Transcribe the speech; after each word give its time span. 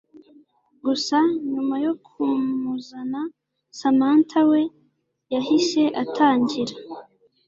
gusa 0.85 1.17
nyuma 1.51 1.75
yo 1.85 1.93
kumuzana 2.05 3.21
Samantha 3.79 4.39
we 4.49 4.61
yahise 5.33 5.81
atangira 6.03 6.75